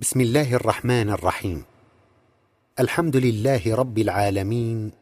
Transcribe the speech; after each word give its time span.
بسم 0.00 0.20
الله 0.20 0.54
الرحمن 0.54 1.10
الرحيم. 1.10 1.64
الحمد 2.80 3.16
لله 3.16 3.74
رب 3.74 3.98
العالمين 3.98 4.92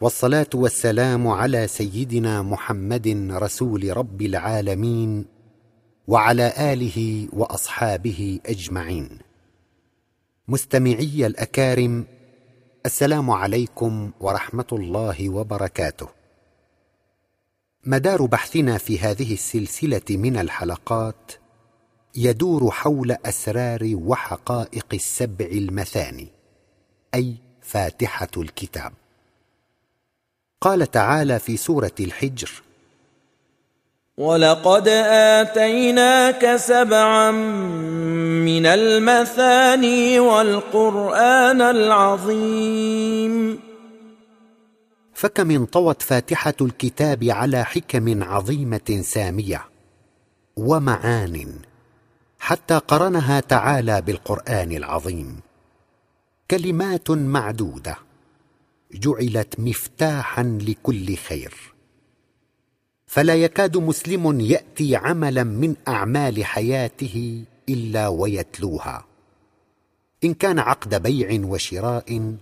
والصلاة 0.00 0.46
والسلام 0.54 1.28
على 1.28 1.66
سيدنا 1.66 2.42
محمد 2.42 3.08
رسول 3.32 3.96
رب 3.96 4.22
العالمين 4.22 5.24
وعلى 6.08 6.52
آله 6.72 7.28
وأصحابه 7.32 8.40
أجمعين. 8.46 9.18
مستمعي 10.48 11.26
الأكارم 11.26 12.04
السلام 12.86 13.30
عليكم 13.30 14.10
ورحمة 14.20 14.70
الله 14.72 15.28
وبركاته. 15.28 16.08
مدار 17.84 18.26
بحثنا 18.26 18.78
في 18.78 18.98
هذه 18.98 19.32
السلسلة 19.32 20.08
من 20.10 20.36
الحلقات 20.36 21.41
يدور 22.16 22.70
حول 22.70 23.16
أسرار 23.24 23.90
وحقائق 23.94 24.86
السبع 24.92 25.46
المثاني 25.46 26.28
أي 27.14 27.34
فاتحة 27.60 28.28
الكتاب. 28.36 28.92
قال 30.60 30.90
تعالى 30.90 31.38
في 31.38 31.56
سورة 31.56 31.92
الحجر 32.00 32.50
ولقد 34.18 34.88
اتيناك 34.88 36.56
سبعا 36.56 37.30
من 37.30 38.66
المثاني 38.66 40.20
والقران 40.20 41.60
العظيم. 41.60 43.60
فكم 45.14 45.50
انطوت 45.50 46.02
فاتحة 46.02 46.54
الكتاب 46.60 47.24
على 47.24 47.64
حكم 47.64 48.22
عظيمة 48.22 49.00
سامية 49.02 49.64
ومعان. 50.56 51.71
حتى 52.42 52.78
قرنها 52.78 53.40
تعالى 53.40 54.00
بالقرآن 54.00 54.72
العظيم. 54.72 55.40
كلمات 56.50 57.10
معدودة 57.10 57.98
جعلت 58.92 59.60
مفتاحا 59.60 60.42
لكل 60.42 61.16
خير. 61.16 61.54
فلا 63.06 63.34
يكاد 63.34 63.76
مسلم 63.76 64.40
يأتي 64.40 64.96
عملا 64.96 65.44
من 65.44 65.74
أعمال 65.88 66.44
حياته 66.44 67.44
إلا 67.68 68.08
ويتلوها. 68.08 69.04
إن 70.24 70.34
كان 70.34 70.58
عقد 70.58 71.02
بيع 71.02 71.46
وشراء 71.46 72.36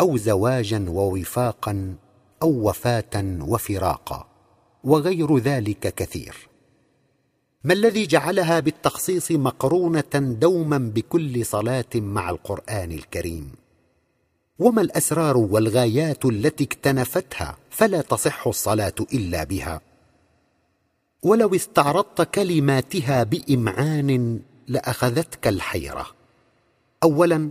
أو 0.00 0.16
زواجا 0.16 0.84
ووفاقا 0.88 1.94
أو 2.42 2.68
وفاة 2.68 3.38
وفراقا 3.40 4.26
وغير 4.84 5.38
ذلك 5.38 5.94
كثير. 5.94 6.49
ما 7.64 7.72
الذي 7.72 8.06
جعلها 8.06 8.60
بالتخصيص 8.60 9.30
مقرونة 9.30 10.14
دوما 10.14 10.78
بكل 10.78 11.46
صلاة 11.46 11.84
مع 11.94 12.30
القرآن 12.30 12.92
الكريم؟ 12.92 13.52
وما 14.58 14.82
الأسرار 14.82 15.36
والغايات 15.36 16.24
التي 16.24 16.64
اكتنفتها 16.64 17.56
فلا 17.70 18.00
تصح 18.00 18.46
الصلاة 18.46 18.94
إلا 19.14 19.44
بها؟ 19.44 19.80
ولو 21.22 21.54
استعرضت 21.54 22.22
كلماتها 22.22 23.22
بإمعان 23.22 24.40
لأخذتك 24.68 25.48
الحيرة. 25.48 26.06
اولا 27.02 27.50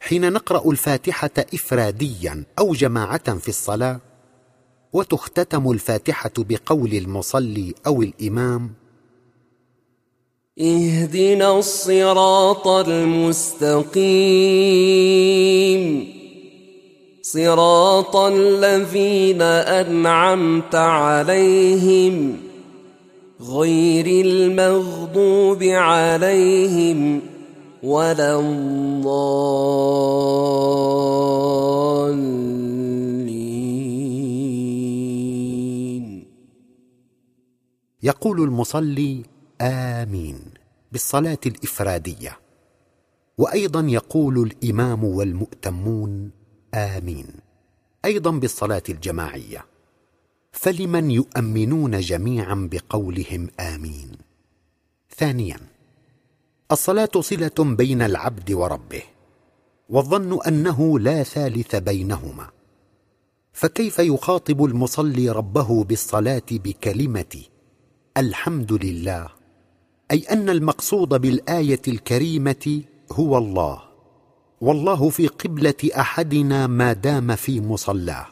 حين 0.00 0.32
نقرأ 0.32 0.70
الفاتحة 0.70 1.30
افراديا 1.54 2.44
أو 2.58 2.72
جماعة 2.72 3.38
في 3.38 3.48
الصلاة 3.48 4.00
وتختتم 4.92 5.70
الفاتحة 5.70 6.30
بقول 6.38 6.94
المصلي 6.94 7.74
أو 7.86 8.02
الإمام 8.02 8.70
اهدنا 10.60 11.58
الصراط 11.58 12.68
المستقيم. 12.68 14.00
صراط 17.22 18.16
الذين 18.16 19.42
أنعمت 19.42 20.74
عليهم 20.74 22.36
غير 23.40 24.26
المغضوب 24.26 25.62
عليهم 25.62 27.20
ولا 27.82 28.40
الضالين. 28.40 29.10
يقول 38.02 38.42
المصلي 38.42 39.22
آمين 39.60 40.40
بالصلاة 40.92 41.38
الإفرادية. 41.46 42.38
وأيضا 43.38 43.80
يقول 43.80 44.38
الإمام 44.38 45.04
والمؤتمون 45.04 46.30
آمين 46.74 47.26
أيضا 48.04 48.30
بالصلاة 48.30 48.82
الجماعية. 48.88 49.66
فلمن 50.52 51.10
يؤمنون 51.10 52.00
جميعا 52.00 52.68
بقولهم 52.72 53.48
آمين؟ 53.60 54.12
ثانيا 55.16 55.56
الصلاة 56.72 57.10
صلة 57.20 57.52
بين 57.58 58.02
العبد 58.02 58.52
وربه 58.52 59.02
والظن 59.88 60.38
أنه 60.46 60.98
لا 60.98 61.22
ثالث 61.22 61.76
بينهما. 61.76 62.50
فكيف 63.52 63.98
يخاطب 63.98 64.64
المصلي 64.64 65.30
ربه 65.30 65.84
بالصلاة 65.84 66.42
بكلمة 66.50 67.42
الحمد 68.16 68.72
لله 68.72 69.28
أي 70.10 70.18
أن 70.30 70.48
المقصود 70.50 71.08
بالآية 71.08 71.80
الكريمة 71.88 72.82
هو 73.12 73.38
الله 73.38 73.82
والله 74.60 75.08
في 75.08 75.26
قبلة 75.26 75.74
أحدنا 75.98 76.66
ما 76.66 76.92
دام 76.92 77.36
في 77.36 77.60
مصلاه 77.60 78.26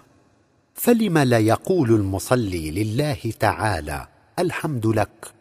فلم 0.74 1.18
لا 1.18 1.38
يقول 1.38 1.90
المصلي 1.90 2.70
لله 2.70 3.32
تعالى 3.40 4.08
الحمد 4.38 4.86
لك؟ 4.86 5.32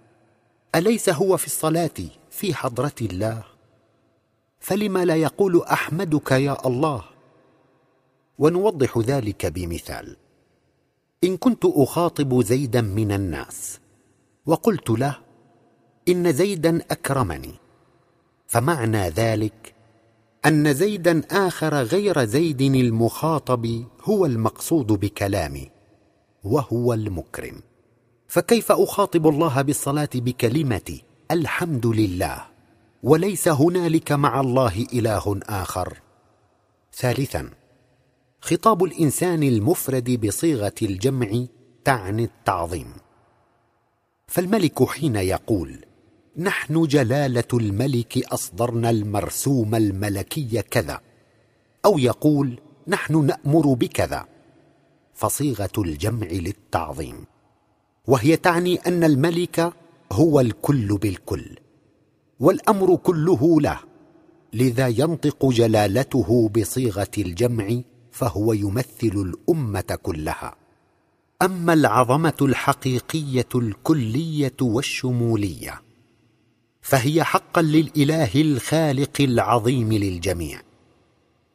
أليس 0.75 1.09
هو 1.09 1.37
في 1.37 1.45
الصلاة 1.45 1.97
في 2.31 2.53
حضرة 2.53 2.95
الله؟ 3.01 3.43
فلم 4.59 4.97
لا 4.97 5.15
يقول 5.15 5.61
أحمدك 5.61 6.31
يا 6.31 6.67
الله؟ 6.67 7.03
ونوضح 8.39 8.97
ذلك 8.97 9.45
بمثال 9.45 10.15
إن 11.23 11.37
كنت 11.37 11.65
أخاطب 11.65 12.41
زيدا 12.41 12.81
من 12.81 13.11
الناس 13.11 13.79
وقلت 14.47 14.89
له 14.89 15.17
إن 16.09 16.33
زيدا 16.33 16.81
أكرمني. 16.91 17.53
فمعنى 18.47 19.09
ذلك 19.09 19.73
أن 20.45 20.73
زيدا 20.73 21.21
آخر 21.31 21.75
غير 21.75 22.25
زيد 22.25 22.61
المخاطب 22.61 23.85
هو 24.03 24.25
المقصود 24.25 24.87
بكلامي 24.87 25.71
وهو 26.43 26.93
المكرم. 26.93 27.61
فكيف 28.27 28.71
أخاطب 28.71 29.27
الله 29.27 29.61
بالصلاة 29.61 30.09
بكلمه 30.15 30.99
الحمد 31.31 31.85
لله. 31.85 32.45
وليس 33.03 33.47
هنالك 33.47 34.11
مع 34.11 34.39
الله 34.39 34.85
إله 34.93 35.39
آخر. 35.43 35.97
ثالثا 36.93 37.49
خطاب 38.41 38.83
الإنسان 38.83 39.43
المفرد 39.43 40.25
بصيغة 40.25 40.75
الجمع 40.81 41.45
تعني 41.83 42.23
التعظيم. 42.23 43.06
فالملك 44.27 44.83
حين 44.83 45.15
يقول 45.15 45.85
نحن 46.37 46.85
جلالة 46.85 47.43
الملك 47.53 48.17
اصدرنا 48.33 48.89
المرسوم 48.89 49.75
الملكي 49.75 50.61
كذا. 50.61 50.99
أو 51.85 51.97
يقول 51.97 52.59
نحن 52.87 53.25
نأمر 53.25 53.73
بكذا. 53.73 54.25
فصيغة 55.13 55.69
الجمع 55.77 56.27
للتعظيم. 56.27 57.25
وهي 58.07 58.37
تعني 58.37 58.75
أن 58.75 59.03
الملك 59.03 59.73
هو 60.11 60.39
الكل 60.39 60.97
بالكل 60.97 61.57
والأمر 62.39 62.95
كله 62.95 63.61
له 63.61 63.79
لذا 64.53 64.87
ينطق 64.87 65.45
جلالته 65.45 66.49
بصيغة 66.49 67.11
الجمع 67.17 67.81
فهو 68.11 68.53
يمثل 68.53 68.87
الأمة 69.03 69.99
كلها. 70.01 70.55
أما 71.41 71.73
العظمة 71.73 72.33
الحقيقية 72.41 73.49
الكلية 73.55 74.55
والشمولية 74.61 75.81
فهي 76.81 77.23
حقا 77.23 77.61
للإله 77.61 78.31
الخالق 78.35 79.21
العظيم 79.21 79.93
للجميع. 79.93 80.61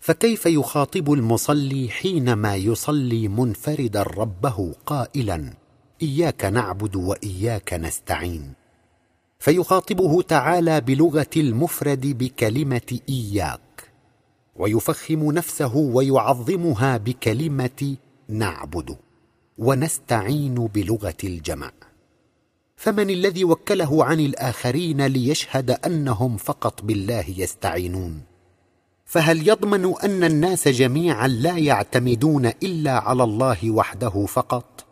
فكيف 0.00 0.46
يخاطب 0.46 1.12
المصلي 1.12 1.88
حينما 1.88 2.56
يصلي 2.56 3.28
منفردا 3.28 4.02
ربه 4.02 4.74
قائلا 4.86 5.52
إياك 6.02 6.44
نعبد 6.44 6.96
وإياك 6.96 7.74
نستعين 7.74 8.52
فيخاطبه 9.38 10.22
تعالى 10.22 10.80
بلغة 10.80 11.30
المفرد 11.36 12.06
بكلمة 12.18 12.98
إياك 13.08 13.90
ويفخم 14.56 15.32
نفسه 15.32 15.76
ويعظمها 15.76 16.96
بكلمة 16.96 17.96
نعبد 18.28 18.96
ونستعين 19.62 20.54
بلغة 20.54 21.16
الجمع. 21.24 21.70
فمن 22.76 23.10
الذي 23.10 23.44
وكله 23.44 24.04
عن 24.04 24.20
الآخرين 24.20 25.06
ليشهد 25.06 25.70
أنهم 25.70 26.36
فقط 26.36 26.82
بالله 26.82 27.24
يستعينون. 27.28 28.20
فهل 29.04 29.48
يضمن 29.48 29.94
أن 30.04 30.24
الناس 30.24 30.68
جميعا 30.68 31.28
لا 31.28 31.58
يعتمدون 31.58 32.46
إلا 32.46 32.92
على 32.98 33.24
الله 33.24 33.70
وحده 33.70 34.26
فقط؟ 34.26 34.84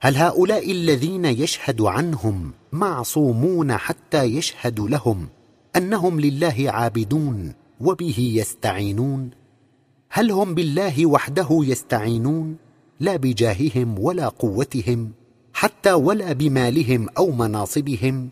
هل 0.00 0.16
هؤلاء 0.16 0.72
الذين 0.72 1.24
يشهد 1.24 1.82
عنهم 1.82 2.52
معصومون 2.72 3.76
حتى 3.76 4.24
يشهد 4.24 4.80
لهم 4.80 5.28
أنهم 5.76 6.20
لله 6.20 6.64
عابدون 6.68 7.54
وبه 7.80 8.32
يستعينون؟ 8.34 9.30
هل 10.10 10.30
هم 10.30 10.54
بالله 10.54 11.06
وحده 11.06 11.48
يستعينون؟ 11.50 12.65
لا 13.00 13.16
بجاههم 13.16 13.98
ولا 13.98 14.28
قوتهم 14.28 15.12
حتى 15.52 15.92
ولا 15.92 16.32
بمالهم 16.32 17.08
أو 17.18 17.30
مناصبهم 17.30 18.28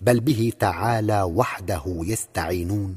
بل 0.00 0.20
به 0.20 0.52
تعالى 0.58 1.22
وحده 1.22 1.82
يستعينون. 1.86 2.96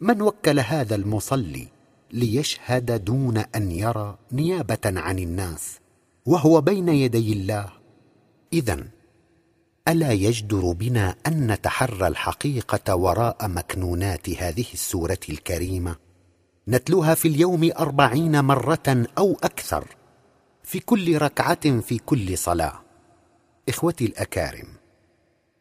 من 0.00 0.22
وكل 0.22 0.60
هذا 0.60 0.94
المصلي 0.94 1.68
ليشهد 2.12 3.04
دون 3.04 3.38
أن 3.38 3.70
يرى 3.70 4.18
نيابة 4.32 4.78
عن 4.84 5.18
الناس 5.18 5.78
وهو 6.26 6.60
بين 6.60 6.88
يدي 6.88 7.32
الله؟ 7.32 7.68
اذا 8.52 8.84
ألا 9.88 10.12
يجدر 10.12 10.72
بنا 10.72 11.14
أن 11.26 11.52
نتحرى 11.52 12.06
الحقيقة 12.06 12.96
وراء 12.96 13.48
مكنونات 13.48 14.30
هذه 14.30 14.64
السورة 14.74 15.18
الكريمة؟ 15.28 15.96
نتلوها 16.68 17.14
في 17.14 17.28
اليوم 17.28 17.70
أربعين 17.78 18.44
مرة 18.44 19.06
أو 19.18 19.38
أكثر 19.42 19.84
في 20.62 20.80
كل 20.80 21.18
ركعة 21.18 21.80
في 21.80 21.98
كل 21.98 22.38
صلاة. 22.38 22.80
إخوتي 23.68 24.04
الأكارم 24.04 24.66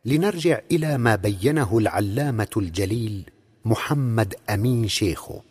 لنرجع 0.05 0.59
إلى 0.71 0.97
ما 0.97 1.15
بينه 1.15 1.77
العلامة 1.77 2.49
الجليل 2.57 3.29
محمد 3.65 4.35
أمين 4.49 4.87
شيخه 4.87 5.41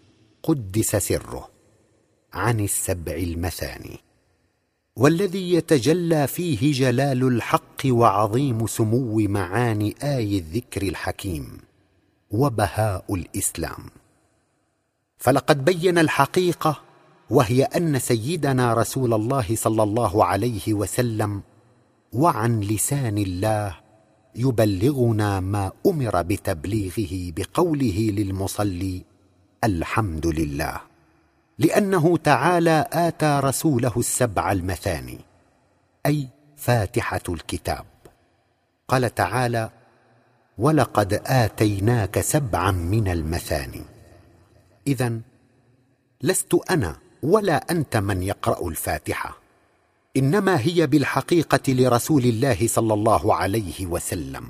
قدس 0.42 0.96
سره 0.96 1.48
عن 2.32 2.60
السبع 2.60 3.14
المثاني. 3.14 3.98
والذي 4.96 5.54
يتجلى 5.54 6.26
فيه 6.26 6.72
جلال 6.72 7.24
الحق 7.24 7.82
وعظيم 7.86 8.66
سمو 8.66 9.18
معاني 9.18 9.94
آي 10.02 10.38
الذكر 10.38 10.82
الحكيم 10.82 11.58
وبهاء 12.30 13.14
الإسلام. 13.14 13.90
فلقد 15.26 15.64
بين 15.64 15.98
الحقيقة 15.98 16.80
وهي 17.30 17.64
أن 17.64 17.98
سيدنا 17.98 18.74
رسول 18.74 19.14
الله 19.14 19.56
صلى 19.56 19.82
الله 19.82 20.24
عليه 20.24 20.74
وسلم 20.74 21.42
وعن 22.12 22.60
لسان 22.60 23.18
الله 23.18 23.76
يبلغنا 24.34 25.40
ما 25.40 25.72
أمر 25.86 26.22
بتبليغه 26.22 27.32
بقوله 27.36 27.98
للمصلي 27.98 29.04
الحمد 29.64 30.26
لله. 30.26 30.80
لأنه 31.58 32.16
تعالى 32.16 32.86
آتى 32.92 33.40
رسوله 33.44 33.92
السبع 33.96 34.52
المثاني 34.52 35.18
أي 36.06 36.28
فاتحة 36.56 37.22
الكتاب. 37.28 37.84
قال 38.88 39.14
تعالى 39.14 39.70
ولقد 40.58 41.22
آتيناك 41.26 42.20
سبعا 42.20 42.70
من 42.70 43.08
المثاني 43.08 43.95
اذا 44.86 45.20
لست 46.22 46.54
أنا 46.70 46.96
ولا 47.22 47.56
أنت 47.70 47.96
من 47.96 48.22
يقرأ 48.22 48.68
الفاتحة 48.68 49.38
إنما 50.16 50.60
هي 50.60 50.86
بالحقيقة 50.86 51.72
لرسول 51.72 52.24
الله 52.24 52.68
صلى 52.68 52.94
الله 52.94 53.34
عليه 53.34 53.86
وسلم 53.86 54.44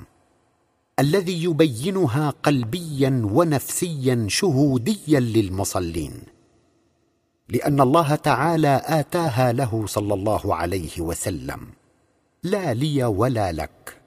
الذي 0.98 1.44
يبينها 1.44 2.30
قلبيا 2.30 3.22
ونفسيا 3.24 4.26
شهوديا 4.28 5.20
للمصلين 5.20 6.22
لأن 7.48 7.80
الله 7.80 8.14
تعالى 8.14 8.82
آتاها 8.84 9.52
له 9.52 9.86
صلى 9.86 10.14
الله 10.14 10.54
عليه 10.54 11.00
وسلم 11.00 11.60
لا 12.42 12.74
لي 12.74 13.04
ولا 13.04 13.52
لك 13.52 14.00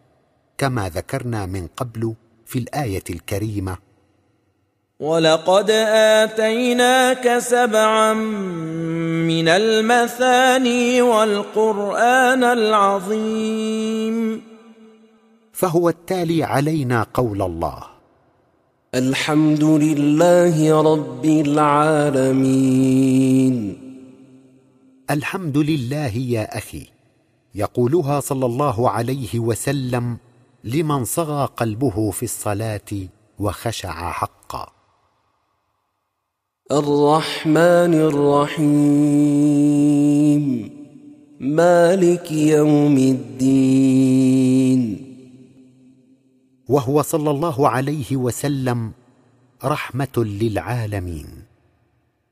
كما 0.57 0.89
ذكرنا 0.89 1.45
من 1.45 1.67
قبل 1.67 2.15
في 2.45 2.59
الآية 2.59 3.03
الكريمة 3.09 3.77
ولقد 4.99 5.71
آتيناك 6.21 7.37
سبعا 7.39 8.13
من 8.13 9.47
المثاني 9.47 11.01
والقرآن 11.01 12.43
العظيم 12.43 14.41
فهو 15.53 15.89
التالي 15.89 16.43
علينا 16.43 17.05
قول 17.13 17.41
الله. 17.41 17.83
الحمد 18.95 19.63
لله 19.63 20.81
رب 20.81 21.25
العالمين. 21.25 22.57
الحمد 25.11 25.57
لله 25.57 26.17
يا 26.17 26.57
أخي 26.57 26.87
يقولها 27.55 28.19
صلى 28.19 28.45
الله 28.45 28.89
عليه 28.89 29.39
وسلم 29.39 30.17
لمن 30.63 31.05
صغى 31.05 31.49
قلبه 31.57 32.11
في 32.11 32.23
الصلاة 32.23 32.91
وخشع 33.39 34.11
حقا. 34.11 34.78
الرحمن 36.71 37.93
الرحيم. 37.93 38.69
مالك 41.39 42.31
يوم 42.31 42.97
الدين. 42.97 44.81
وهو 46.69 47.01
صلى 47.01 47.31
الله 47.31 47.69
عليه 47.69 48.15
وسلم 48.15 48.91
رحمة 49.65 50.17
للعالمين. 50.17 51.27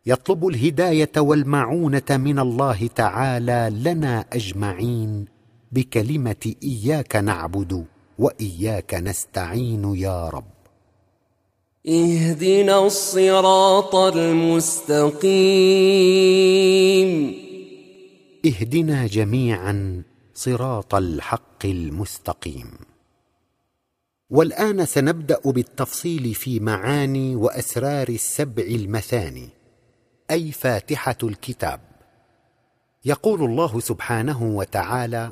يطلب 0.06 0.48
الهداية 0.48 1.12
والمعونة 1.18 2.10
من 2.10 2.40
الله 2.40 2.90
تعالى 2.96 3.70
لنا 3.84 4.26
أجمعين 4.34 5.26
بكلمة 5.72 6.54
إياك 6.64 7.16
نعبد 7.16 7.86
وإياك 8.20 8.94
نستعين 8.94 9.96
يا 9.96 10.30
رب. 10.30 10.57
اهدنا 11.88 12.86
الصراط 12.86 13.96
المستقيم. 13.96 15.28
اهدنا 18.46 19.08
جميعا 19.08 20.04
صراط 20.34 20.96
الحق 20.96 21.66
المستقيم. 21.66 22.72
والآن 24.30 24.86
سنبدأ 24.86 25.40
بالتفصيل 25.46 26.34
في 26.34 26.60
معاني 26.60 27.36
وأسرار 27.36 28.10
السبع 28.10 28.64
المثاني 28.64 29.50
أي 30.32 30.52
فاتحة 30.52 31.18
الكتاب. 31.24 31.80
يقول 33.06 33.44
الله 33.44 33.80
سبحانه 33.80 34.44
وتعالى 34.44 35.32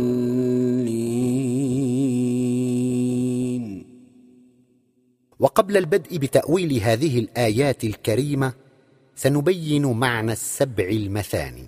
وقبل 5.51 5.77
البدء 5.77 6.17
بتأويل 6.17 6.73
هذه 6.79 7.19
الآيات 7.19 7.83
الكريمة 7.83 8.53
سنبين 9.15 9.85
معنى 9.85 10.31
السبع 10.31 10.83
المثاني. 10.83 11.67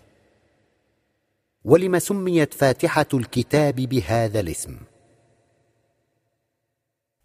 ولم 1.63 2.00
سميت 2.00 2.54
فاتحة 2.54 3.06
الكتاب 3.13 3.75
بهذا 3.75 4.40
الاسم؟ 4.40 4.78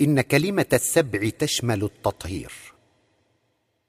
إن 0.00 0.21
كلمة 0.21 0.67
السبع 0.73 1.29
تشمل 1.29 1.85
التطهير 1.85 2.53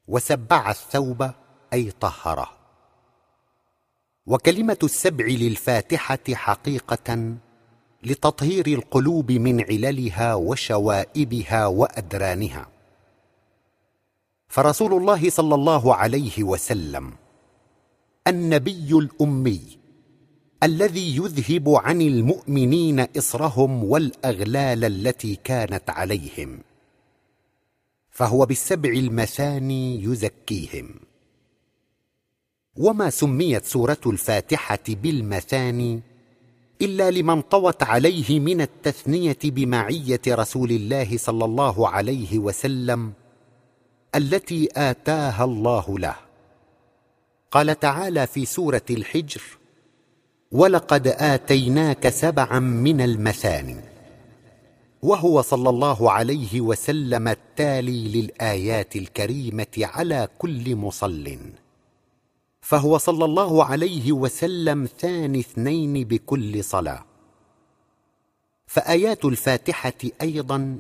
وسبع 0.08 0.70
الثوب 0.70 1.32
أي 1.74 1.92
طهره. 1.92 2.50
وكلمة 4.26 4.80
السبع 4.84 5.26
للفاتحة 5.26 6.34
حقيقة 6.34 7.38
لتطهير 8.04 8.68
القلوب 8.68 9.32
من 9.32 9.62
عللها 9.62 10.36
وشوائبها 10.36 11.68
وأدرانها. 11.68 12.68
فرسول 14.48 14.94
الله 14.94 15.30
صلى 15.30 15.56
الله 15.56 15.96
عليه 15.96 16.44
وسلم 16.44 17.14
النبي 18.28 18.92
الأمي 18.92 19.62
الذي 20.64 21.16
يذهب 21.18 21.70
عن 21.70 22.02
المؤمنين 22.02 23.00
إصرهم 23.00 23.84
والأغلال 23.84 24.86
التي 24.86 25.36
كانت 25.36 25.90
عليهم 25.90 26.60
فهو 28.12 28.46
بالسبع 28.46 28.90
المثاني 28.90 30.04
يزكيهم. 30.04 30.96
وما 32.78 33.10
سميت 33.10 33.66
سورة 33.66 33.98
الفاتحة 34.06 34.84
بالمثاني 34.88 36.02
إلا 36.82 37.12
لمن 37.12 37.42
طوت 37.42 37.84
عليه 37.84 38.40
من 38.40 38.62
التثنية 38.62 39.38
بمعية 39.44 40.22
رسول 40.28 40.72
الله 40.72 41.18
صلى 41.18 41.46
الله 41.46 41.90
عليه 41.90 42.40
وسلم 42.40 43.14
التي 44.16 44.70
آتاها 44.76 45.44
الله 45.44 46.00
له. 46.00 46.16
قال 47.52 47.80
تعالى 47.80 48.28
في 48.28 48.46
سورة 48.46 48.82
الحجر 48.90 49.42
ولقد 50.52 51.08
آتيناك 51.08 52.10
سبعا 52.10 52.60
من 52.60 53.02
المثاني 53.02 53.76
وهو 55.02 55.42
صلى 55.42 55.70
الله 55.70 56.12
عليه 56.12 56.62
وسلم 56.62 57.28
التالي 57.28 58.22
للآيات 58.22 58.96
الكريمة 58.96 59.78
على 59.78 60.28
كل 60.38 60.76
مصل. 60.76 61.38
فهو 62.62 62.98
صلى 62.98 63.26
الله 63.26 63.66
عليه 63.66 64.12
وسلم 64.12 64.88
ثاني 65.00 65.40
اثنين 65.40 66.04
بكل 66.04 66.64
صلاة. 66.64 67.06
فآيات 68.68 69.26
الفاتحة 69.26 69.94
أيضا 70.22 70.80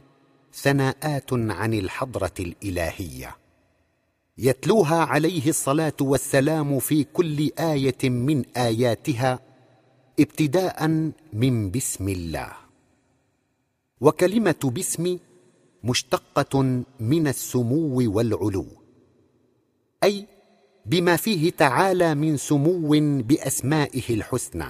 ثناءات 0.53 1.33
عن 1.33 1.73
الحضرة 1.73 2.33
الإلهية. 2.39 3.35
يتلوها 4.37 5.03
عليه 5.05 5.49
الصلاة 5.49 5.93
والسلام 6.01 6.79
في 6.79 7.03
كل 7.03 7.49
آية 7.59 8.09
من 8.09 8.45
آياتها 8.57 9.39
ابتداء 10.19 10.87
من 11.33 11.71
بسم 11.71 12.09
الله. 12.09 12.51
وكلمة 14.01 14.71
بسم 14.75 15.17
مشتقة 15.83 16.83
من 16.99 17.27
السمو 17.27 18.11
والعلو 18.15 18.65
أي 20.03 20.27
بما 20.85 21.15
فيه 21.15 21.51
تعالى 21.51 22.15
من 22.15 22.37
سمو 22.37 22.89
بأسمائه 23.21 24.03
الحسنى. 24.09 24.69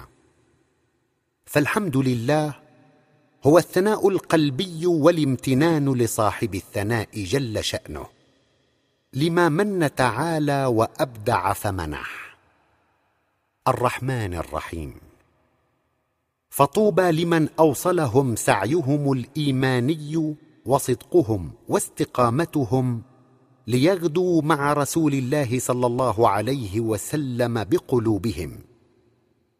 فالحمد 1.44 1.96
لله 1.96 2.54
هو 3.46 3.58
الثناء 3.58 4.08
القلبي 4.08 4.86
والامتنان 4.86 5.94
لصاحب 5.94 6.54
الثناء 6.54 7.08
جل 7.14 7.64
شأنه. 7.64 8.06
لما 9.12 9.48
من 9.48 9.94
تعالى 9.94 10.64
وأبدع 10.64 11.52
فمنح. 11.52 12.36
الرحمن 13.68 14.34
الرحيم. 14.34 14.94
فطوبى 16.50 17.12
لمن 17.12 17.48
أوصلهم 17.58 18.36
سعيهم 18.36 19.12
الإيماني 19.12 20.36
وصدقهم 20.66 21.52
واستقامتهم 21.68 23.02
ليغدوا 23.70 24.42
مع 24.42 24.72
رسول 24.72 25.14
الله 25.14 25.58
صلى 25.58 25.86
الله 25.86 26.28
عليه 26.28 26.80
وسلم 26.80 27.64
بقلوبهم. 27.64 28.58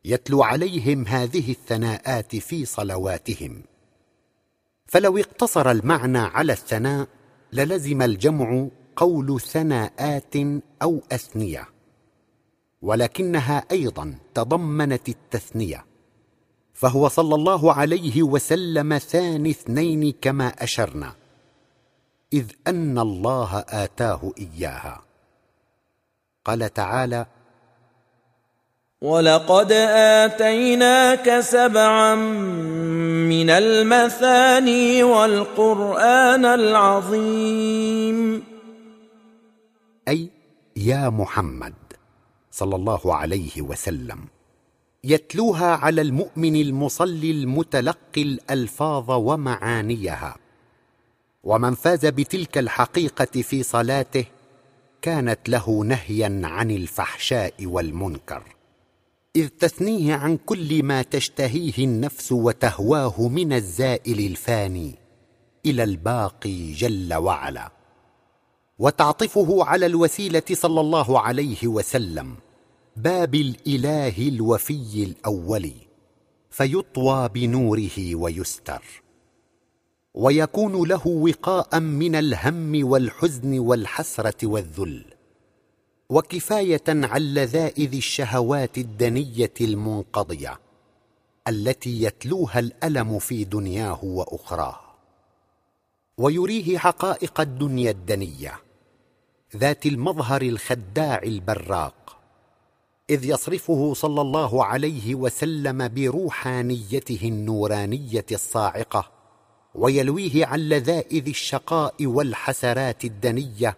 يتلو 0.04 0.42
عليهم 0.42 1.06
هذه 1.06 1.50
الثناءات 1.50 2.36
في 2.36 2.64
صلواتهم. 2.64 3.62
فلو 4.86 5.18
اقتصر 5.18 5.70
المعنى 5.70 6.18
على 6.18 6.52
الثناء 6.52 7.08
للزم 7.52 8.02
الجمع 8.02 8.68
قول 8.96 9.40
ثناءات 9.40 10.34
أو 10.82 11.00
أثنية. 11.12 11.68
ولكنها 12.82 13.64
أيضا 13.70 14.14
تضمنت 14.34 15.08
التثنية. 15.08 15.84
فهو 16.72 17.08
صلى 17.08 17.34
الله 17.34 17.72
عليه 17.72 18.22
وسلم 18.22 18.98
ثاني 18.98 19.50
اثنين 19.50 20.14
كما 20.20 20.48
أشرنا. 20.48 21.19
إذ 22.32 22.46
أن 22.66 22.98
الله 22.98 23.64
آتاه 23.68 24.32
إياها. 24.38 25.02
قال 26.44 26.74
تعالى 26.74 27.26
ولقد 29.02 29.72
اتيناك 29.72 31.40
سبعا 31.40 32.14
من 33.34 33.50
المثاني 33.50 35.02
والقران 35.02 36.44
العظيم. 36.44 38.44
أي 40.08 40.30
يا 40.76 41.08
محمد 41.08 41.74
صلى 42.50 42.76
الله 42.76 43.14
عليه 43.14 43.62
وسلم 43.62 44.20
يتلوها 45.04 45.76
على 45.76 46.00
المؤمن 46.00 46.56
المصلي 46.56 47.30
المتلقي 47.30 48.22
الألفاظ 48.22 49.10
ومعانيها. 49.10 50.36
ومن 51.44 51.74
فاز 51.74 52.06
بتلك 52.06 52.58
الحقيقة 52.58 53.42
في 53.42 53.62
صلاته 53.62 54.24
كانت 55.02 55.48
له 55.48 55.84
نهيا 55.84 56.40
عن 56.44 56.70
الفحشاء 56.70 57.54
والمنكر. 57.62 58.42
إذ 59.36 59.48
تثنيه 59.48 60.14
عن 60.14 60.36
كل 60.36 60.82
ما 60.82 61.02
تشتهيه 61.02 61.84
النفس 61.84 62.32
وتهواه 62.32 63.28
من 63.28 63.52
الزائل 63.52 64.26
الفاني 64.26 64.94
إلى 65.66 65.84
الباقي 65.84 66.72
جل 66.72 67.14
وعلا. 67.14 67.72
وتعطفه 68.78 69.64
على 69.64 69.86
الوسيلة 69.86 70.42
صلى 70.52 70.80
الله 70.80 71.20
عليه 71.20 71.66
وسلم 71.66 72.36
باب 72.96 73.34
الإله 73.34 74.28
الوفي 74.28 75.04
الأول 75.04 75.72
فيطوى 76.50 77.28
بنوره 77.28 78.14
ويستر. 78.14 78.99
ويكون 80.14 80.88
له 80.88 81.06
وقاء 81.06 81.80
من 81.80 82.14
الهم 82.14 82.86
والحزن 82.86 83.58
والحسرة 83.58 84.46
والذل 84.46 85.04
وكفاية 86.10 86.82
عن 86.88 87.22
لذائذ 87.22 87.94
الشهوات 87.94 88.78
الدنية 88.78 89.54
المنقضية 89.60 90.60
التي 91.48 92.02
يتلوها 92.02 92.58
الألم 92.58 93.18
في 93.18 93.44
دنياه 93.44 94.04
وأخراه. 94.04 94.80
ويريه 96.18 96.78
حقائق 96.78 97.40
الدنيا 97.40 97.90
الدنية 97.90 98.60
ذات 99.56 99.86
المظهر 99.86 100.42
الخداع 100.42 101.22
البراق 101.22 102.16
إذ 103.10 103.24
يصرفه 103.24 103.94
صلى 103.94 104.20
الله 104.20 104.64
عليه 104.64 105.14
وسلم 105.14 105.88
بروحانيته 105.88 107.20
النورانية 107.22 108.26
الصاعقة 108.32 109.19
ويلويه 109.74 110.46
عن 110.46 110.60
لذائذ 110.60 111.28
الشقاء 111.28 112.06
والحسرات 112.06 113.04
الدنية 113.04 113.76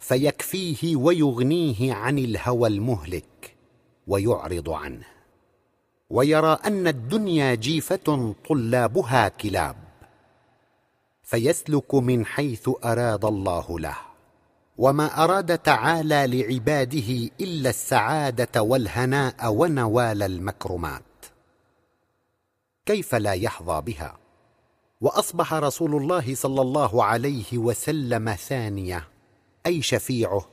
فيكفيه 0.00 0.96
ويغنيه 0.96 1.94
عن 1.94 2.18
الهوى 2.18 2.68
المهلك 2.68 3.56
ويعرض 4.06 4.70
عنه. 4.70 5.06
ويرى 6.10 6.58
أن 6.66 6.86
الدنيا 6.86 7.54
جيفة 7.54 8.34
طلابها 8.48 9.28
كلاب 9.28 9.76
فيسلك 11.22 11.94
من 11.94 12.26
حيث 12.26 12.70
أراد 12.84 13.24
الله 13.24 13.80
له. 13.80 13.96
وما 14.78 15.24
أراد 15.24 15.58
تعالى 15.58 16.26
لعباده 16.26 17.30
إلا 17.40 17.70
السعادة 17.70 18.62
والهناء 18.62 19.52
ونوال 19.52 20.22
المكرمات. 20.22 21.02
كيف 22.86 23.14
لا 23.14 23.32
يحظى 23.32 23.80
بها؟ 23.80 24.19
وأصبح 25.00 25.54
رسول 25.54 25.96
الله 25.96 26.34
صلى 26.34 26.60
الله 26.60 27.04
عليه 27.04 27.58
وسلم 27.58 28.34
ثانية 28.34 29.08
أي 29.66 29.82
شفيعه 29.82 30.48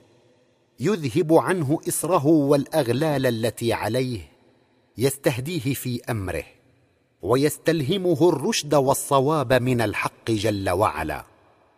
يذهب 0.79 1.33
عنه 1.33 1.79
اسره 1.87 2.25
والأغلال 2.25 3.25
التي 3.25 3.73
عليه 3.73 4.19
يستهديه 4.97 5.73
في 5.73 6.01
أمره 6.11 6.43
ويستلهمه 7.21 8.29
الرشد 8.29 8.75
والصواب 8.75 9.53
من 9.53 9.81
الحق 9.81 10.31
جل 10.31 10.69
وعلا 10.69 11.25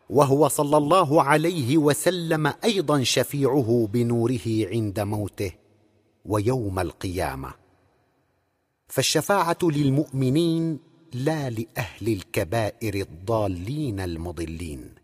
وهو 0.09 0.47
صلى 0.47 0.77
الله 0.77 1.23
عليه 1.23 1.77
وسلم 1.77 2.53
أيضا 2.63 3.03
شفيعه 3.03 3.87
بنوره 3.93 4.47
عند 4.47 4.99
موته 4.99 5.51
ويوم 6.25 6.79
القيامة. 6.79 7.53
فالشفاعة 8.87 9.57
للمؤمنين 9.63 10.79
لا 11.13 11.49
لأهل 11.49 12.07
الكبائر 12.07 12.93
الضالين 12.93 13.99
المضلين. 13.99 14.95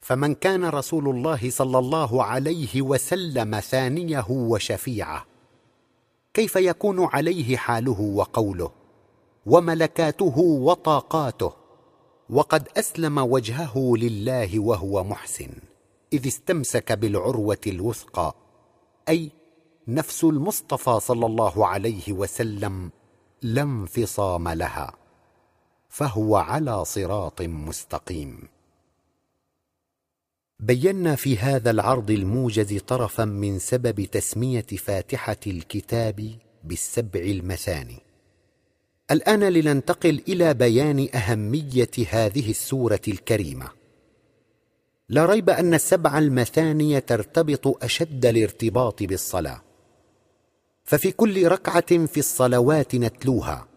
فمن 0.00 0.34
كان 0.34 0.64
رسول 0.64 1.08
الله 1.08 1.50
صلى 1.50 1.78
الله 1.78 2.24
عليه 2.24 2.82
وسلم 2.82 3.60
ثانية 3.60 4.26
وشفيعه 4.30 5.26
كيف 6.34 6.56
يكون 6.56 7.04
عليه 7.04 7.56
حاله 7.56 8.00
وقوله 8.00 8.70
وملكاته 9.46 10.38
وطاقاته 10.38 11.52
وقد 12.30 12.68
أسلم 12.76 13.18
وجهه 13.18 13.92
لله 13.96 14.58
وهو 14.58 15.04
محسن 15.04 15.50
إذ 16.12 16.26
استمسك 16.26 16.92
بالعروة 16.92 17.60
الوثقى 17.66 18.34
أي 19.08 19.30
نفس 19.88 20.24
المصطفى 20.24 21.00
صلى 21.00 21.26
الله 21.26 21.66
عليه 21.66 22.12
وسلم 22.12 22.90
لا 23.42 23.62
انفصام 23.62 24.48
لها. 24.48 25.03
فهو 25.94 26.36
على 26.36 26.84
صراط 26.84 27.42
مستقيم. 27.42 28.48
بينا 30.60 31.16
في 31.16 31.38
هذا 31.38 31.70
العرض 31.70 32.10
الموجز 32.10 32.78
طرفا 32.78 33.24
من 33.24 33.58
سبب 33.58 34.04
تسمية 34.04 34.66
فاتحة 34.66 35.36
الكتاب 35.46 36.30
بالسبع 36.64 37.20
المثاني. 37.20 37.98
الآن 39.10 39.44
لننتقل 39.44 40.22
إلى 40.28 40.54
بيان 40.54 41.08
أهمية 41.14 41.90
هذه 42.10 42.50
السورة 42.50 43.02
الكريمة. 43.08 43.68
لا 45.08 45.26
ريب 45.26 45.50
أن 45.50 45.74
السبع 45.74 46.18
المثاني 46.18 47.00
ترتبط 47.00 47.84
أشد 47.84 48.26
الارتباط 48.26 49.02
بالصلاة. 49.02 49.62
ففي 50.84 51.12
كل 51.12 51.48
ركعة 51.48 52.06
في 52.06 52.18
الصلوات 52.18 52.94
نتلوها. 52.94 53.73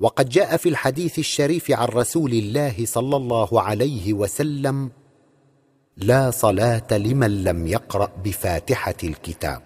وقد 0.00 0.28
جاء 0.28 0.56
في 0.56 0.68
الحديث 0.68 1.18
الشريف 1.18 1.70
عن 1.70 1.86
رسول 1.88 2.32
الله 2.32 2.86
صلى 2.86 3.16
الله 3.16 3.62
عليه 3.62 4.12
وسلم 4.12 4.90
لا 5.96 6.30
صلاة 6.30 6.92
لمن 6.92 7.44
لم 7.44 7.66
يقرأ 7.66 8.12
بفاتحة 8.24 8.94
الكتاب. 9.04 9.62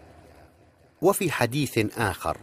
وفي 1.03 1.31
حديث 1.31 1.99
آخر 1.99 2.37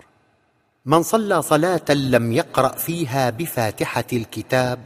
من 0.86 1.04
صلى 1.04 1.42
صلاة 1.42 1.92
لم 1.92 2.32
يقرأ 2.32 2.75
فيها 2.75 3.30
بفاتحة 3.30 4.06
الكتاب 4.13 4.80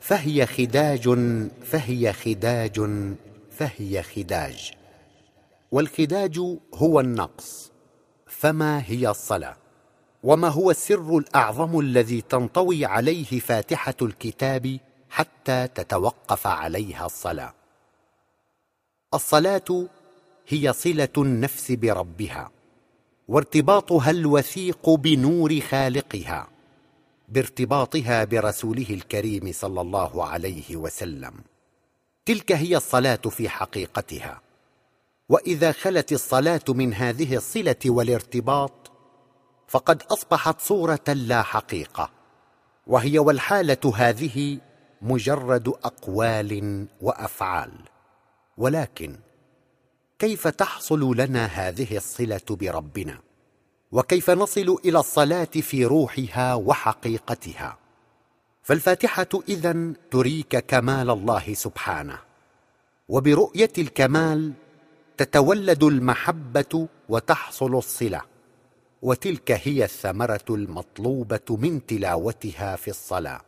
فهي 0.00 0.46
خداج 0.46 1.18
فهي 1.62 2.12
خداج 2.12 2.80
فهي 3.50 4.02
خداج. 4.02 4.72
والخداج 5.72 6.38
هو 6.74 7.00
النقص 7.00 7.72
فما 8.26 8.82
هي 8.86 9.08
الصلاة؟ 9.08 9.63
وما 10.24 10.48
هو 10.48 10.70
السر 10.70 11.18
الأعظم 11.18 11.80
الذي 11.80 12.20
تنطوي 12.20 12.84
عليه 12.84 13.40
فاتحة 13.40 13.94
الكتاب 14.02 14.78
حتى 15.10 15.68
تتوقف 15.74 16.46
عليها 16.46 17.06
الصلاة؟ 17.06 17.54
الصلاة 19.14 19.86
هي 20.48 20.72
صلة 20.72 21.08
النفس 21.18 21.72
بربها 21.72 22.50
وارتباطها 23.28 24.10
الوثيق 24.10 24.90
بنور 24.90 25.60
خالقها 25.60 26.48
بارتباطها 27.28 28.24
برسوله 28.24 28.86
الكريم 28.90 29.52
صلى 29.52 29.80
الله 29.80 30.24
عليه 30.24 30.76
وسلم. 30.76 31.32
تلك 32.26 32.52
هي 32.52 32.76
الصلاة 32.76 33.16
في 33.16 33.48
حقيقتها. 33.48 34.40
وإذا 35.28 35.72
خلت 35.72 36.12
الصلاة 36.12 36.64
من 36.68 36.94
هذه 36.94 37.36
الصلة 37.36 37.76
والارتباط 37.86 38.83
فقد 39.74 40.02
أصبحت 40.10 40.60
صورة 40.60 41.04
لا 41.08 41.42
حقيقة 41.42 42.10
وهي 42.86 43.18
والحالة 43.18 43.92
هذه 43.96 44.58
مجرد 45.02 45.68
أقوال 45.68 46.86
وأفعال. 47.00 47.72
ولكن 48.58 49.16
كيف 50.18 50.48
تحصل 50.48 51.16
لنا 51.16 51.46
هذه 51.46 51.96
الصلة 51.96 52.40
بربنا؟ 52.50 53.18
وكيف 53.92 54.30
نصل 54.30 54.76
إلى 54.84 54.98
الصلاة 54.98 55.44
في 55.44 55.84
روحها 55.84 56.54
وحقيقتها؟ 56.54 57.78
فالفاتحة 58.62 59.28
اذا 59.48 59.92
تريك 60.10 60.56
كمال 60.56 61.10
الله 61.10 61.54
سبحانه 61.54 62.18
وبرؤية 63.08 63.72
الكمال 63.78 64.52
تتولد 65.16 65.84
المحبة 65.84 66.88
وتحصل 67.08 67.74
الصلة. 67.74 68.33
وتلك 69.04 69.50
هي 69.52 69.84
الثمرة 69.84 70.44
المطلوبة 70.50 71.40
من 71.50 71.86
تلاوتها 71.86 72.76
في 72.76 72.88
الصلاة 72.88 73.40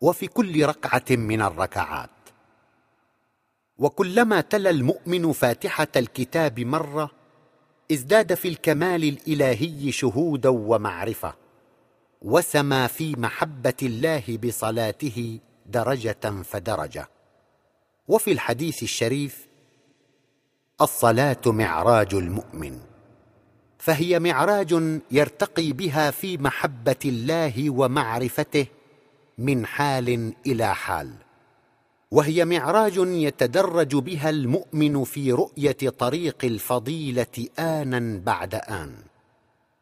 وفي 0.00 0.26
كل 0.26 0.66
ركعة 0.66 1.04
من 1.10 1.42
الركعات. 1.42 2.10
وكلما 3.78 4.40
تلا 4.40 4.70
المؤمن 4.70 5.32
فاتحة 5.32 5.88
الكتاب 5.96 6.60
مرة 6.60 7.10
ازداد 7.92 8.34
في 8.34 8.48
الكمال 8.48 9.04
الإلهي 9.04 9.92
شهودا 9.92 10.48
ومعرفة 10.48 11.34
وسما 12.22 12.86
في 12.86 13.16
محبة 13.16 13.76
الله 13.82 14.38
بصلاته 14.44 15.38
درجة 15.66 16.42
فدرجة. 16.42 17.08
وفي 18.08 18.32
الحديث 18.32 18.82
الشريف 18.82 19.48
الصلاة 20.80 21.42
معراج 21.46 22.14
المؤمن. 22.14 22.91
فهي 23.82 24.18
معراج 24.18 25.00
يرتقي 25.10 25.72
بها 25.72 26.10
في 26.10 26.38
محبة 26.38 26.96
الله 27.04 27.70
ومعرفته 27.70 28.66
من 29.38 29.66
حال 29.66 30.32
إلى 30.46 30.74
حال. 30.74 31.12
وهي 32.10 32.44
معراج 32.44 32.96
يتدرج 32.96 33.96
بها 33.96 34.30
المؤمن 34.30 35.04
في 35.04 35.32
رؤية 35.32 35.90
طريق 35.98 36.44
الفضيلة 36.44 37.48
آنا 37.58 38.20
بعد 38.24 38.54
آن. 38.54 38.94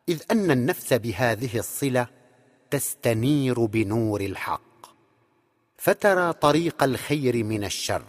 إذ 0.08 0.22
أن 0.30 0.50
النفس 0.50 0.92
بهذه 0.92 1.58
الصلة 1.58 2.06
تستنير 2.70 3.64
بنور 3.64 4.20
الحق. 4.20 4.86
فترى 5.76 6.32
طريق 6.32 6.82
الخير 6.82 7.44
من 7.44 7.64
الشر 7.64 8.04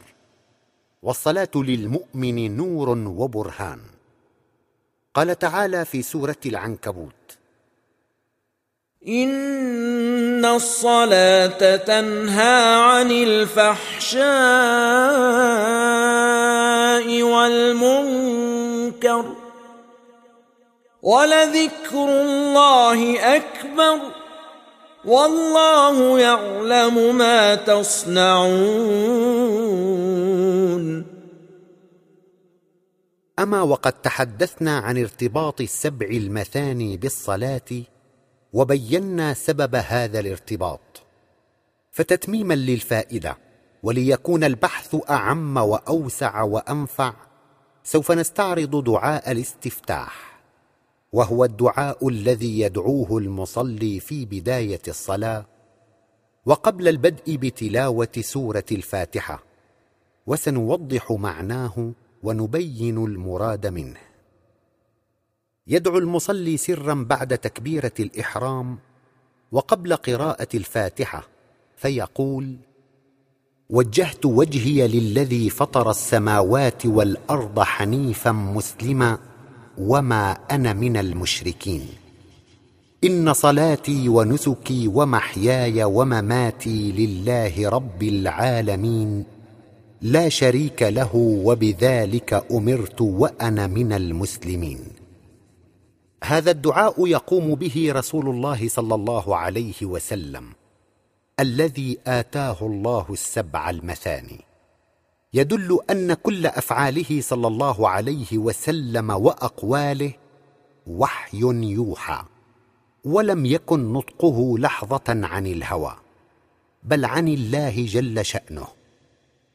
والصلاة 1.03 1.51
للمؤمن 1.55 2.57
نور 2.57 2.89
وبرهان. 2.89 3.79
قال 5.15 5.39
تعالى 5.39 5.85
في 5.85 6.01
سورة 6.01 6.35
العنكبوت. 6.45 7.11
إن 9.07 10.45
الصلاة 10.45 11.75
تنهى 11.75 12.75
عن 12.75 13.11
الفحشاء 13.11 14.21
والمنكر 17.23 18.45
ولذكر 21.01 22.07
الله 22.21 23.19
أكبر 23.35 23.99
والله 25.05 26.19
يعلم 26.19 27.15
ما 27.15 27.55
تصنعون. 27.55 29.11
أما 33.41 33.61
وقد 33.61 33.93
تحدثنا 33.93 34.77
عن 34.77 34.97
ارتباط 34.97 35.61
السبع 35.61 36.05
المثاني 36.07 36.97
بالصلاة 36.97 37.83
وبينا 38.53 39.33
سبب 39.33 39.75
هذا 39.75 40.19
الارتباط. 40.19 41.03
فتتميما 41.91 42.53
للفائدة 42.53 43.37
وليكون 43.83 44.43
البحث 44.43 44.95
أعم 45.09 45.57
وأوسع 45.57 46.41
وأنفع 46.41 47.13
سوف 47.83 48.11
نستعرض 48.11 48.83
دعاء 48.83 49.31
الاستفتاح 49.31 50.41
وهو 51.13 51.45
الدعاء 51.45 52.07
الذي 52.07 52.59
يدعوه 52.59 53.17
المصلي 53.17 53.99
في 53.99 54.25
بداية 54.25 54.81
الصلاة 54.87 55.45
وقبل 56.45 56.87
البدء 56.87 57.35
بتلاوة 57.35 58.11
سورة 58.19 58.65
الفاتحة 58.71 59.43
وسنوضح 60.27 61.11
معناه 61.11 61.91
ونبين 62.23 62.97
المراد 62.97 63.67
منه. 63.67 63.99
يدعو 65.67 65.97
المصلي 65.97 66.57
سرا 66.57 66.93
بعد 66.93 67.37
تكبيرة 67.37 67.91
الإحرام 67.99 68.77
وقبل 69.51 69.95
قراءة 69.95 70.47
الفاتحة 70.53 71.27
فيقول 71.77 72.55
وجهت 73.69 74.25
وجهي 74.25 74.87
للذي 74.87 75.49
فطر 75.49 75.89
السماوات 75.89 76.85
والأرض 76.85 77.59
حنيفا 77.59 78.31
مسلما 78.31 79.17
وما 79.77 80.31
أنا 80.31 80.73
من 80.73 80.97
المشركين. 80.97 81.87
إن 83.03 83.33
صلاتي 83.33 84.09
ونسكي 84.09 84.87
ومحياي 84.87 85.83
ومماتي 85.83 86.91
لله 86.91 87.69
رب 87.69 88.03
العالمين 88.03 89.25
لا 90.01 90.29
شريك 90.29 90.83
له 90.83 91.15
وبذلك 91.15 92.45
أمرت 92.51 93.01
وأنا 93.01 93.67
من 93.67 93.93
المسلمين. 93.93 94.79
هذا 96.23 96.51
الدعاء 96.51 97.07
يقوم 97.07 97.55
به 97.55 97.91
رسول 97.91 98.29
الله 98.29 98.69
صلى 98.69 98.95
الله 98.95 99.35
عليه 99.37 99.73
وسلم 99.83 100.45
الذي 101.39 101.97
آتاه 102.07 102.57
الله 102.61 103.05
السبع 103.09 103.69
المثاني. 103.69 104.41
يدل 105.33 105.79
أن 105.89 106.13
كل 106.13 106.45
أفعاله 106.45 107.21
صلى 107.21 107.47
الله 107.47 107.89
عليه 107.89 108.37
وسلم 108.37 109.09
وأقواله 109.09 110.13
وحي 110.87 111.39
يوحى 111.63 112.23
ولم 113.05 113.45
يكن 113.45 113.93
نطقه 113.93 114.57
لحظة 114.59 115.03
عن 115.07 115.47
الهوى 115.47 115.95
بل 116.83 117.05
عن 117.05 117.27
الله 117.27 117.85
جل 117.85 118.25
شأنه. 118.25 118.80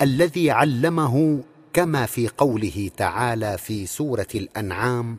الذي 0.02 0.50
علمه 0.50 1.40
كما 1.72 2.06
في 2.06 2.28
قوله 2.28 2.90
تعالى 2.96 3.58
في 3.58 3.86
سورة 3.86 4.26
الأنعام 4.34 5.18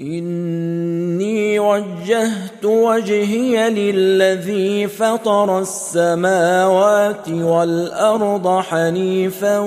إني 0.00 1.58
وجهت 1.58 2.64
وجهي 2.64 3.70
للذي 3.70 4.88
فطر 4.88 5.58
السماوات 5.58 7.28
والأرض 7.28 8.60
حنيفا 8.60 9.58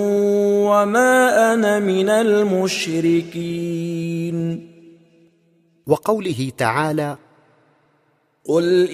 وما 0.70 1.54
أنا 1.54 1.80
من 1.80 2.10
المشركين. 2.10 3.60
وقوله 5.88 6.52
تعالى 6.58 7.18
قل 8.46 8.90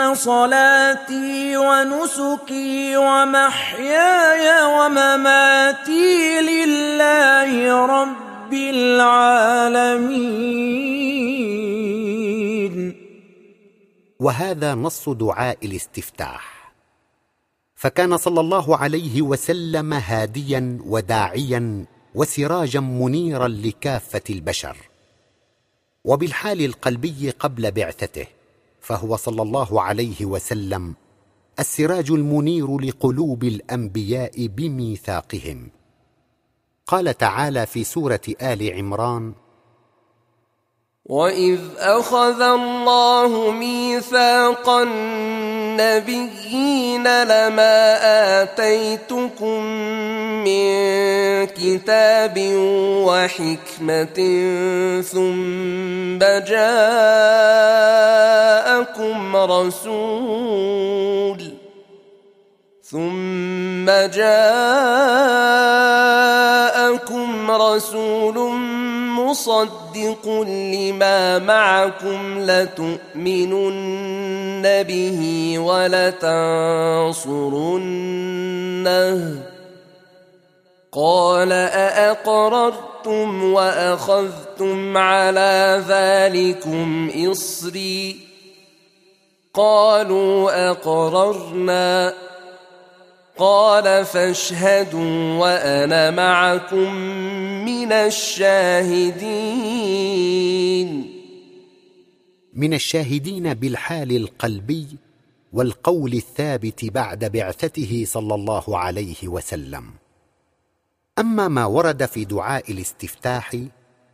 إن 0.00 0.14
صلاتي 0.14 1.56
ونسكي 1.56 2.96
ومحياي 2.96 4.64
ومماتي 4.64 6.40
لله 6.40 7.86
رب 7.86 8.52
العالمين 8.52 9.96
وهذا 14.20 14.74
نص 14.74 15.08
دعاء 15.08 15.58
الاستفتاح. 15.64 16.72
فكان 17.76 18.16
صلى 18.16 18.40
الله 18.40 18.76
عليه 18.76 19.22
وسلم 19.22 19.92
هاديا 19.92 20.78
وداعيا 20.86 21.84
وسراجا 22.14 22.80
منيرا 22.80 23.48
لكافة 23.48 24.22
البشر 24.30 24.76
وبالحال 26.04 26.64
القلبي 26.64 27.30
قبل 27.30 27.70
بعثته. 27.70 28.26
فهو 28.86 29.16
صلى 29.16 29.42
الله 29.42 29.82
عليه 29.82 30.24
وسلم 30.24 30.94
السراج 31.58 32.10
المنير 32.10 32.78
لقلوب 32.78 33.44
الأنبياء 33.44 34.46
بميثاقهم. 34.46 35.70
قال 36.86 37.18
تعالى 37.18 37.66
في 37.66 37.84
سورة 37.84 38.20
آل 38.42 38.72
عمران 38.72 39.34
واذ 41.08 41.60
اخذ 41.78 42.42
الله 42.42 43.50
ميثاق 43.50 44.68
النبيين 44.68 46.22
لما 47.22 47.98
اتيتكم 48.42 49.62
من 50.42 50.66
كتاب 51.46 52.34
وحكمه 53.06 54.18
ثم 55.02 56.18
جاءكم 56.18 56.96
رسول 59.36 60.76
ثم 62.82 63.86
جاءكم 63.86 64.26
رسول 67.50 68.65
مصدق 69.26 70.28
لما 70.28 71.38
معكم 71.38 72.38
لتؤمنن 72.38 74.02
به 74.82 75.54
ولتنصرنه. 75.58 76.22
قال 80.92 81.52
أأقررتم 81.52 83.44
وأخذتم 83.52 84.96
على 84.96 85.82
ذلكم 85.88 87.10
إصري؟ 87.30 88.16
قالوا 89.54 90.70
أقررنا. 90.70 92.25
قال 93.38 94.04
فاشهدوا 94.04 95.38
وأنا 95.38 96.10
معكم 96.10 96.94
من 97.64 97.92
الشاهدين. 97.92 99.26
من 102.54 102.74
الشاهدين 102.74 103.54
بالحال 103.54 104.16
القلبي 104.16 104.86
والقول 105.52 106.12
الثابت 106.12 106.84
بعد 106.84 107.24
بعثته 107.24 108.04
صلى 108.06 108.34
الله 108.34 108.78
عليه 108.78 109.28
وسلم. 109.28 109.84
أما 111.18 111.48
ما 111.48 111.64
ورد 111.64 112.06
في 112.06 112.24
دعاء 112.24 112.72
الاستفتاح 112.72 113.56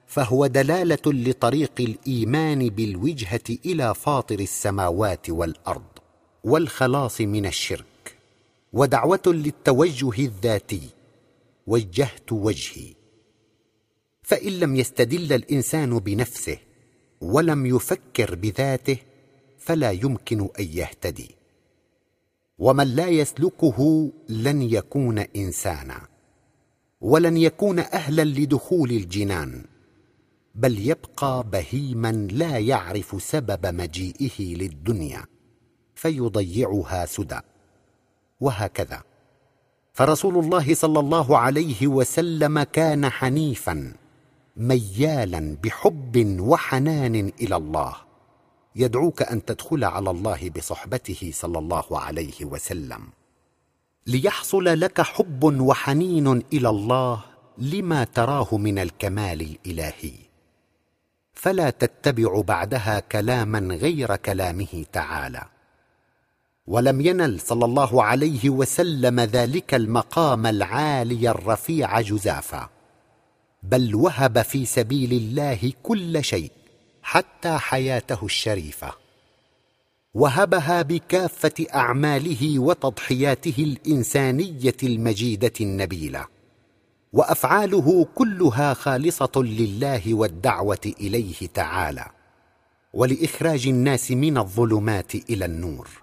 فهو 0.06 0.46
دلالة 0.46 0.98
لطريق 1.06 1.72
الإيمان 1.80 2.68
بالوجهة 2.68 3.58
إلى 3.66 3.94
فاطر 3.94 4.40
السماوات 4.40 5.30
والأرض 5.30 5.82
والخلاص 6.44 7.20
من 7.20 7.46
الشرك. 7.46 7.91
ودعوة 8.72 9.22
للتوجه 9.26 10.24
الذاتي. 10.24 10.88
وجهت 11.66 12.32
وجهي. 12.32 12.94
فإن 14.22 14.52
لم 14.52 14.76
يستدل 14.76 15.32
الإنسان 15.32 15.98
بنفسه 15.98 16.58
ولم 17.20 17.66
يفكر 17.66 18.34
بذاته 18.34 18.96
فلا 19.58 19.90
يمكن 19.90 20.40
أن 20.40 20.64
يهتدي. 20.64 21.30
ومن 22.58 22.86
لا 22.94 23.08
يسلكه 23.08 24.10
لن 24.28 24.62
يكون 24.62 25.18
إنسانا. 25.18 26.08
ولن 27.00 27.36
يكون 27.36 27.78
أهلا 27.78 28.24
لدخول 28.24 28.90
الجنان. 28.90 29.64
بل 30.54 30.88
يبقى 30.88 31.46
بهيما 31.52 32.12
لا 32.12 32.58
يعرف 32.58 33.22
سبب 33.22 33.66
مجيئه 33.66 34.56
للدنيا. 34.56 35.24
فيضيعها 35.94 37.06
سدى. 37.06 37.40
وهكذا. 38.42 39.02
فرسول 39.92 40.38
الله 40.44 40.74
صلى 40.74 41.00
الله 41.00 41.38
عليه 41.38 41.86
وسلم 41.86 42.62
كان 42.62 43.08
حنيفا 43.08 43.92
ميالا 44.56 45.56
بحب 45.64 46.36
وحنان 46.40 47.32
إلى 47.40 47.56
الله. 47.56 47.94
يدعوك 48.76 49.22
أن 49.22 49.44
تدخل 49.44 49.84
على 49.84 50.10
الله 50.10 50.50
بصحبته 50.56 51.30
صلى 51.34 51.58
الله 51.58 52.00
عليه 52.00 52.44
وسلم. 52.44 53.02
ليحصل 54.06 54.64
لك 54.64 55.00
حب 55.00 55.44
وحنين 55.44 56.26
إلى 56.52 56.68
الله 56.68 57.24
لما 57.58 58.04
تراه 58.04 58.56
من 58.56 58.78
الكمال 58.78 59.40
الإلهي. 59.40 60.12
فلا 61.34 61.70
تتبع 61.70 62.40
بعدها 62.40 63.00
كلاما 63.00 63.74
غير 63.74 64.16
كلامه 64.16 64.84
تعالى. 64.92 65.42
ولم 66.66 67.00
ينل 67.00 67.40
صلى 67.40 67.64
الله 67.64 68.04
عليه 68.04 68.50
وسلم 68.50 69.20
ذلك 69.20 69.74
المقام 69.74 70.46
العالي 70.46 71.30
الرفيع 71.30 72.00
جزافا 72.00 72.68
بل 73.62 73.94
وهب 73.94 74.42
في 74.42 74.64
سبيل 74.66 75.12
الله 75.12 75.72
كل 75.82 76.24
شيء 76.24 76.50
حتى 77.02 77.58
حياته 77.58 78.24
الشريفة. 78.24 78.92
وهبها 80.14 80.82
بكافة 80.82 81.66
أعماله 81.74 82.58
وتضحياته 82.58 83.54
الإنسانية 83.58 84.76
المجيدة 84.82 85.52
النبيلة. 85.60 86.26
وأفعاله 87.12 88.06
كلها 88.14 88.74
خالصة 88.74 89.32
لله 89.36 90.14
والدعوة 90.14 90.92
إليه 91.00 91.46
تعالى. 91.54 92.06
ولإخراج 92.94 93.66
الناس 93.66 94.10
من 94.10 94.38
الظلمات 94.38 95.14
إلى 95.14 95.44
النور. 95.44 96.01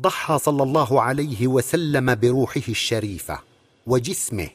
ضحى 0.00 0.38
صلى 0.38 0.62
الله 0.62 1.02
عليه 1.02 1.46
وسلم 1.46 2.14
بروحه 2.14 2.68
الشريفة 2.68 3.40
وجسمه 3.86 4.48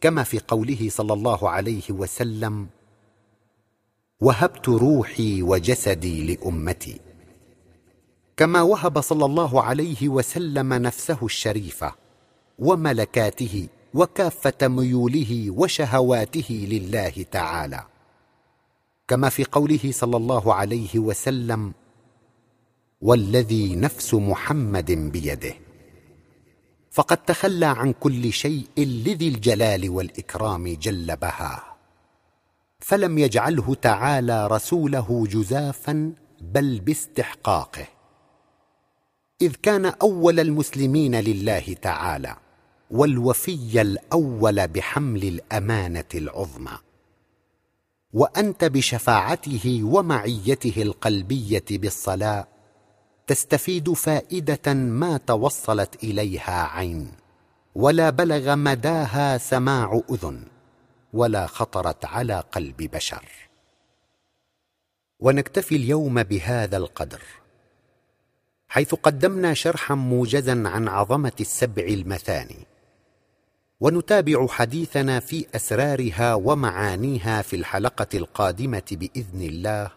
كما 0.00 0.22
في 0.22 0.38
قوله 0.48 0.88
صلى 0.90 1.12
الله 1.12 1.50
عليه 1.50 1.82
وسلم 1.90 2.66
وهبت 4.20 4.68
روحي 4.68 5.42
وجسدي 5.42 6.34
لأمتي. 6.34 7.00
كما 8.36 8.62
وهب 8.62 9.00
صلى 9.00 9.24
الله 9.24 9.62
عليه 9.62 10.08
وسلم 10.08 10.72
نفسه 10.72 11.18
الشريفة 11.22 11.94
وملكاته 12.58 13.68
وكافة 13.94 14.68
ميوله 14.68 15.50
وشهواته 15.50 16.66
لله 16.70 17.24
تعالى. 17.30 17.84
كما 19.08 19.28
في 19.28 19.44
قوله 19.44 19.90
صلى 19.92 20.16
الله 20.16 20.54
عليه 20.54 20.98
وسلم 20.98 21.74
والذي 23.04 23.76
نفس 23.76 24.14
محمد 24.14 24.90
بيده. 24.92 25.54
فقد 26.90 27.16
تخلى 27.16 27.66
عن 27.66 27.92
كل 27.92 28.32
شيء 28.32 28.66
لذي 28.78 29.28
الجلال 29.28 29.90
والإكرام 29.90 30.68
جل 30.68 31.16
بهاه 31.16 31.62
فلم 32.80 33.18
يجعله 33.18 33.74
تعالى 33.74 34.46
رسوله 34.46 35.26
جزافا 35.30 36.12
بل 36.40 36.80
باستحقاقه. 36.80 37.86
إذ 39.42 39.52
كان 39.62 39.86
أول 39.86 40.40
المسلمين 40.40 41.14
لله 41.14 41.76
تعالى 41.82 42.36
والوفي 42.90 43.80
الأول 43.80 44.68
بحمل 44.68 45.24
الأمانة 45.24 46.04
العظمى. 46.14 46.78
وأنت 48.12 48.64
بشفاعته 48.64 49.80
ومعيته 49.84 50.82
القلبية 50.82 51.64
بالصلاة 51.70 52.53
تستفيد 53.26 53.92
فائدة 53.92 54.74
ما 54.74 55.16
توصلت 55.16 56.04
إليها 56.04 56.62
عين 56.62 57.12
ولا 57.74 58.10
بلغ 58.10 58.54
مداها 58.54 59.38
سماع 59.38 60.00
أذن 60.10 60.42
ولا 61.12 61.46
خطرت 61.46 62.04
على 62.04 62.44
قلب 62.52 62.76
بشر. 62.76 63.24
ونكتفي 65.20 65.76
اليوم 65.76 66.22
بهذا 66.22 66.76
القدر. 66.76 67.22
حيث 68.68 68.94
قدمنا 68.94 69.54
شرحا 69.54 69.94
موجزا 69.94 70.62
عن 70.66 70.88
عظمة 70.88 71.32
السبع 71.40 71.82
المثاني 71.82 72.66
ونتابع 73.80 74.46
حديثنا 74.46 75.20
في 75.20 75.46
أسرارها 75.54 76.34
ومعانيها 76.34 77.42
في 77.42 77.56
الحلقة 77.56 78.06
القادمة 78.14 78.82
بإذن 78.90 79.42
الله 79.42 79.90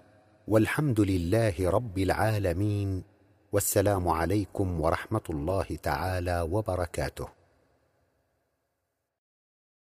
والحمد 0.47 0.99
لله 0.99 1.55
رب 1.59 1.97
العالمين. 1.97 3.16
والسلام 3.53 4.07
عليكم 4.07 4.81
ورحمة 4.81 5.21
الله 5.29 5.77
تعالى 5.83 6.41
وبركاته. 6.51 7.36